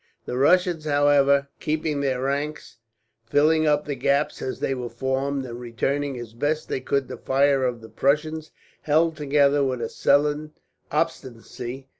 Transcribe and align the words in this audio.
The 0.25 0.35
Russians, 0.35 0.85
however, 0.85 1.47
keeping 1.59 2.01
their 2.01 2.23
ranks, 2.23 2.77
filling 3.27 3.67
up 3.67 3.85
the 3.85 3.93
gaps 3.93 4.41
as 4.41 4.59
they 4.59 4.73
were 4.73 4.89
formed, 4.89 5.45
and 5.45 5.59
returning 5.59 6.17
as 6.17 6.33
best 6.33 6.67
they 6.69 6.81
could 6.81 7.07
the 7.07 7.17
fire 7.17 7.63
of 7.63 7.81
the 7.81 7.87
Prussians, 7.89 8.49
held 8.81 9.15
together 9.15 9.63
with 9.63 9.87
sullen 9.91 10.53
obstinacy. 10.91 11.85